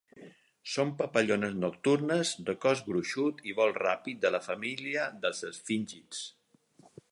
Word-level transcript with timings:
Són 0.75 0.93
papallones 1.01 1.51
nocturnes 1.63 2.31
de 2.47 2.55
cos 2.63 2.81
gruixut 2.89 3.45
i 3.51 3.55
vol 3.61 3.75
ràpid 3.77 4.25
de 4.25 4.33
la 4.37 4.41
família 4.49 5.07
dels 5.27 5.45
esfíngids. 5.53 6.27